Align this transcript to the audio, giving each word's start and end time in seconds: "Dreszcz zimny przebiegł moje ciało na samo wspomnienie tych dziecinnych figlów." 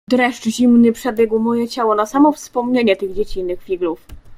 "Dreszcz 0.09 0.43
zimny 0.49 0.91
przebiegł 0.91 1.39
moje 1.39 1.67
ciało 1.67 1.95
na 1.95 2.05
samo 2.05 2.31
wspomnienie 2.31 2.95
tych 2.95 3.13
dziecinnych 3.13 3.63
figlów." 3.63 4.05